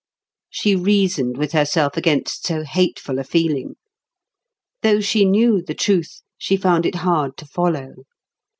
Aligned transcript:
She 0.49 0.75
reasoned 0.75 1.37
with 1.37 1.51
herself 1.51 1.95
against 1.95 2.47
so 2.47 2.63
hateful 2.63 3.19
a 3.19 3.23
feeling. 3.23 3.75
Though 4.81 4.99
she 4.99 5.25
knew 5.25 5.61
the 5.61 5.75
truth, 5.75 6.23
she 6.39 6.57
found 6.57 6.87
it 6.87 6.95
hard 7.05 7.37
to 7.37 7.45
follow. 7.45 7.93